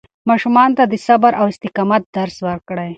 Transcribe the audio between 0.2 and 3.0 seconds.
ماشومانو ته د صبر او استقامت درس ورکړئ.